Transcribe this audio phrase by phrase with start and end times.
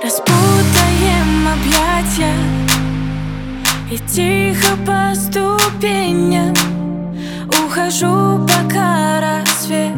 [0.00, 2.36] Распутаем объятия
[3.90, 6.54] И тихо по ступеням.
[7.48, 9.96] Ухожу, пока рассвет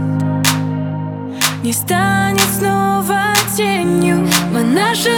[1.63, 4.27] Не станет снова тенью.
[4.51, 5.11] Мы наши